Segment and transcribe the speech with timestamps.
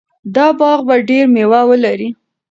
[0.35, 2.09] دا باغ به ډېر مېوه ولري.